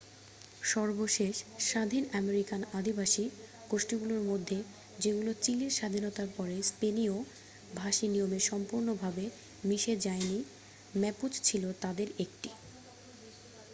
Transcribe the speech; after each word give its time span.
সর্বশেষ 0.65 1.35
স্বাধীন 1.61 2.03
আমেরিকান 2.13 2.61
আদিবাসী 2.73 3.25
গোষ্ঠীগুলির 3.69 4.23
মধ্যে 4.31 4.57
যেগুলো 4.99 5.31
চিলির 5.43 5.71
স্বাধীনতার 5.71 6.29
পরে 6.37 6.55
স্পেনীয় 6.69 7.15
ভাষী 7.75 8.05
নিয়মে 8.07 8.39
সম্পূর্ণভাবে 8.49 9.25
মিশে 9.63 9.93
যায়নি 10.05 10.39
ম্যাপুচ 10.93 11.33
ছিল 11.43 11.63
তাদের 11.83 12.07
একটি 12.19 12.49